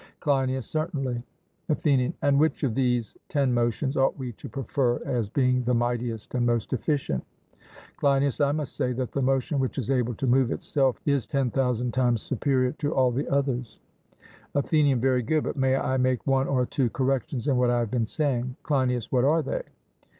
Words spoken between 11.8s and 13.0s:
times superior to